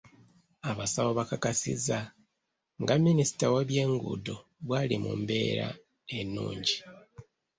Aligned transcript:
Abasawo 0.69 1.11
bakakasizza 1.19 1.97
nga 2.81 2.93
Minisita 3.05 3.45
w’ebyenguudo 3.53 4.35
bw’ali 4.63 4.95
mu 5.03 5.11
mbeera 5.21 5.67
ennungi. 6.17 6.75